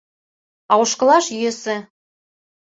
А 0.71 0.73
ошкылаш 0.81 1.25
йӧсӧ. 1.41 1.75